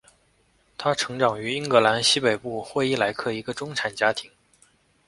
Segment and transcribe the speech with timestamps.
[0.79, 4.31] 她成长于英格兰西北部霍伊莱克一个中产家庭。